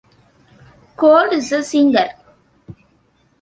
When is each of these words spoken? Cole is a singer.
Cole 0.97 1.29
is 1.33 1.51
a 1.51 1.63
singer. 1.63 2.09